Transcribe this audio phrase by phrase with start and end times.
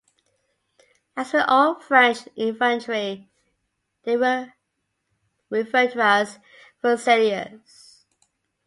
[1.15, 3.29] As with all French infantry,
[4.01, 4.51] they were
[5.51, 6.39] referred to as
[6.81, 8.03] 'Fusiliers'.